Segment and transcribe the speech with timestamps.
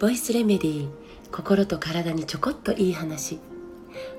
[0.00, 0.90] ボイスレメディー
[1.30, 3.38] 心と体にちょこっといい話。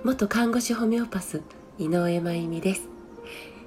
[0.06, 1.42] 元看護師ホメオパス
[1.78, 2.88] 井上真由美です。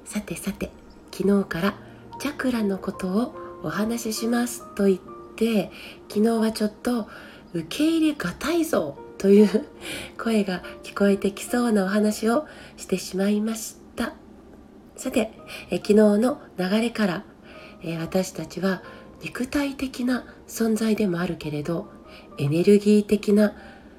[0.07, 0.71] さてさて
[1.13, 1.75] 昨日から
[2.21, 4.99] チャクラのことをお話ししますと言っ
[5.37, 5.71] て
[6.09, 7.07] 昨日はちょっと
[7.53, 9.67] 受け入れがたいぞという
[10.17, 12.47] 声が聞こえてきそうなお話を
[12.79, 14.15] してしまいました。
[14.97, 15.33] さて
[15.69, 17.25] え昨日の流れから、
[17.85, 18.83] え私たちは
[19.23, 21.89] 肉体的な存在でもあるけれど
[22.39, 23.55] エネルギー的な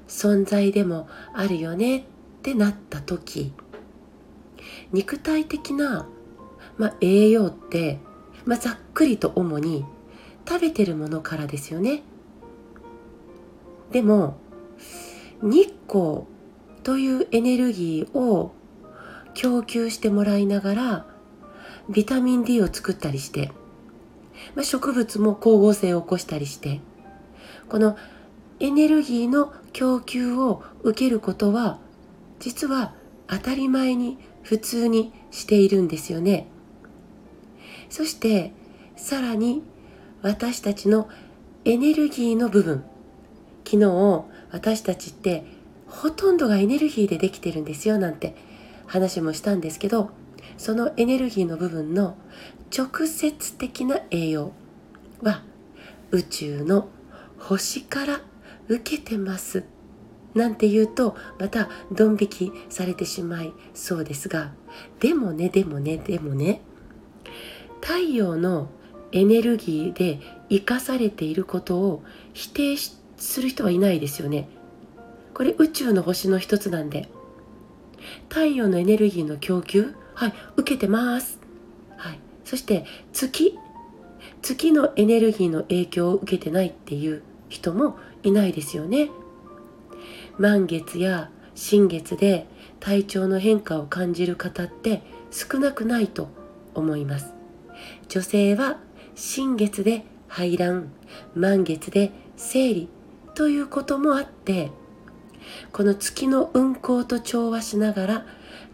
[0.08, 2.02] 存在でもあるよねっ
[2.42, 3.52] てなった時
[4.92, 6.08] 肉体的な、
[6.78, 7.98] まあ、栄養って、
[8.44, 9.84] まあ、ざっくりと主に
[10.46, 12.02] 食べてるものからですよね。
[13.90, 14.38] でも
[15.42, 16.22] 日光
[16.82, 18.52] というエネルギーを
[19.34, 21.06] 供給してもらいながら
[21.88, 23.52] ビタミン D を作ったりして、
[24.54, 26.80] まあ、植物も光合成を起こしたりして
[27.68, 27.96] この
[28.60, 31.78] エネルギーの供給を受けることは
[32.38, 32.94] 実は
[33.26, 36.46] 当たり前に普通にしているんですよね。
[37.90, 38.52] そして
[38.96, 39.62] さらに
[40.22, 41.08] 私たちの
[41.64, 42.84] エネルギーの部分
[43.64, 45.44] 昨日私たちって
[45.88, 48.34] ほとんどがエネルギーでできてるんですよなんて
[48.86, 50.10] 話もしたんですけど
[50.58, 52.16] そのエネルギーの部分の
[52.76, 54.52] 直接的な栄養
[55.22, 55.42] は
[56.10, 56.88] 宇宙の
[57.38, 58.20] 星から
[58.68, 59.64] 受けてます
[60.34, 64.52] なんて言うとまたドン引きされてしまいそうですが
[65.00, 66.60] でもねでもねでもね
[67.80, 68.68] 太陽の
[69.12, 70.20] エネルギーで
[70.50, 74.48] 生かされていることを否定する人はいないですよね。
[75.34, 77.08] これ宇宙の星の一つなんで。
[78.28, 81.38] 太陽のエネルギーの供給はい受けてます。
[81.98, 82.18] はい。
[82.44, 83.54] そして月
[84.40, 89.10] 月のエネルギーの影響を受けてないっていう人もいないですよね。
[90.38, 92.46] 満月や新月で
[92.80, 96.28] 体調の変化を感じる方って少なくないと
[96.74, 97.34] 思います。
[98.08, 98.78] 女性は
[99.14, 100.90] 新月で排卵
[101.34, 102.88] 満月で生理
[103.34, 104.70] ということもあって
[105.72, 108.26] この月の運行と調和しながら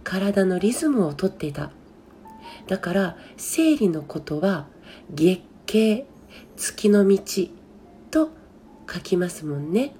[0.04, 1.70] 体のリズムをとっていた。
[2.66, 4.66] だから生理のことは
[5.10, 6.06] 月経
[6.56, 7.18] 月の道
[8.10, 8.30] と
[8.92, 9.94] 書きますもんね。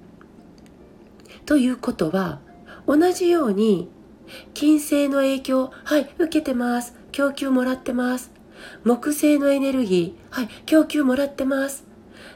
[1.47, 2.41] ということは
[2.87, 3.89] 同じように
[4.55, 6.95] 金星の影響はい受けてます。
[7.11, 8.31] 供給もらってます。
[8.85, 11.85] 木星のエネルギーはい供給もらってます。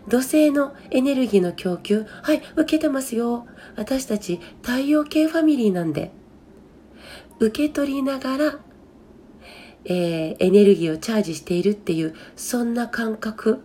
[0.09, 3.47] 土星のエネルギーの供給はい受けてますよ。
[3.77, 6.11] 私たち太陽系ファミリーなんで。
[7.39, 8.59] 受け取りながら、
[9.85, 13.63] えー、エネルギーをチャージしているっていうそんな感覚。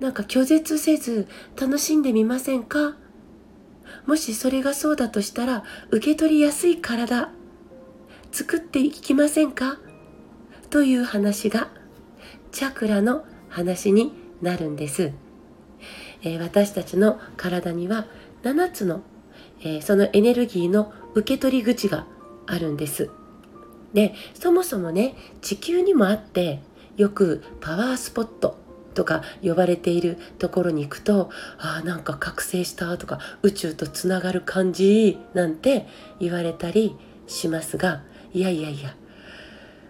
[0.00, 1.28] なんか拒絶せず
[1.60, 2.96] 楽しんでみませんか？
[4.06, 7.30] もしそれがそうだとしたら受け取りやすい体
[8.32, 9.78] 作っていきませんか？
[10.70, 11.68] という話が
[12.50, 15.12] チャクラの話になるんです、
[16.22, 18.06] えー、私たちの体には
[18.42, 19.02] 7つの、
[19.60, 22.06] えー、そのエネルギーの受け取り口が
[22.46, 23.10] あるんです。
[23.92, 26.60] でそもそもね地球にもあって
[26.96, 28.56] よくパワースポット
[28.94, 35.86] とか呼ばれているところに行くとああなんか覚醒したとか宇宙とつながる感じなんて
[36.20, 38.94] 言われたりしますがいやいやいや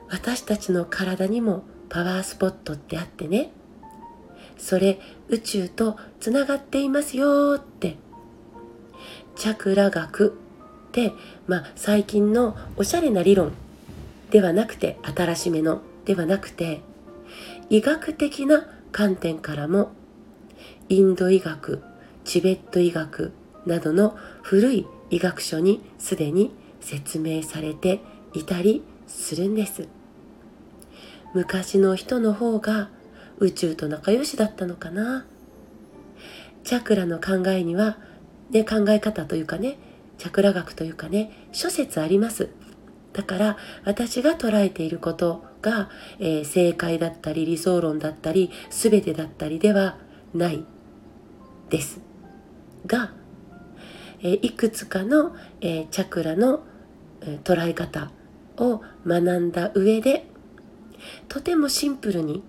[0.09, 3.53] 私たちの体にもパワースポットってあってね
[4.57, 7.97] それ宇宙とつながっていますよって
[9.35, 10.39] チャクラ学
[11.47, 13.53] まあ最近のおしゃれな理論
[14.31, 16.81] ではなくて新しめのではなくて
[17.71, 19.93] 医学的な観点からも
[20.89, 21.83] インド医学
[22.25, 23.33] チベット医学
[23.67, 28.01] などの古い医学書にすでに説明されて
[28.35, 29.89] いたりするんです。
[31.35, 32.91] 昔の人の方が
[33.39, 35.25] 宇宙と仲良しだったのかな。
[36.65, 37.99] チャクラの考えには、
[38.51, 39.79] ね、考え方というかね
[40.23, 42.49] チャクラ学というかね諸説あります。
[43.13, 45.91] だから私が捉えていることが、
[46.21, 49.99] えー、正解だったり理想論だったり全てだったりでは
[50.33, 50.65] ない
[51.71, 52.01] です。
[52.87, 53.13] が、
[54.21, 56.63] えー、いくつかの、えー、チャクラの、
[57.23, 58.13] え捉え方
[58.59, 60.27] を学んだ上で
[61.29, 62.45] とてもシンプルに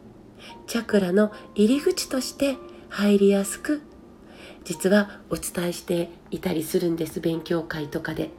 [0.67, 2.55] チャクラの入り口として
[2.89, 3.81] 入りやすく
[4.63, 8.29] 実はお伝えしていたりするんです勉強会とかで。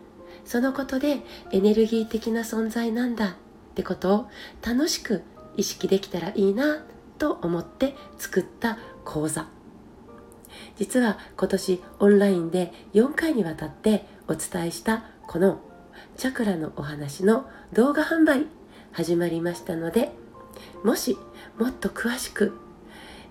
[0.45, 1.21] そのことで
[1.53, 3.31] エネルギー的な存在なんだ。
[3.31, 4.27] ってことを
[4.65, 5.23] 楽しく
[5.57, 6.85] 意識できたらいいな
[7.19, 9.47] と思って作った講座。
[10.77, 15.61] 実は今年オンラインで4回にわたってお伝えしたこの
[16.17, 18.47] チャクラのお話の動画販売
[18.93, 20.13] 始まりましたので
[20.85, 21.17] もし
[21.59, 22.57] もっと詳しく、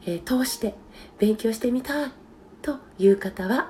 [0.05, 0.75] えー、通して
[1.19, 2.22] 勉強してみたい。
[2.63, 3.69] という方は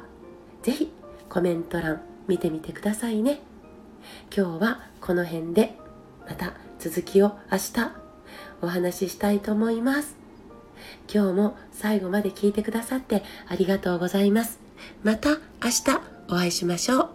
[0.61, 0.91] 是非
[1.27, 3.41] コメント欄見てみてくださいね。
[4.35, 5.75] 今日はこの辺で
[6.27, 7.91] また続きを明日
[8.61, 10.15] お話ししたいと思います。
[11.13, 14.59] 今日も最後まで聞いてくださってありがとうございます。
[15.03, 15.35] また明
[15.69, 17.12] 日お会いしましょう。